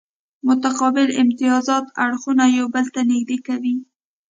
[0.47, 3.75] متقابل امتیازات اړخونه یو بل ته نږدې کوي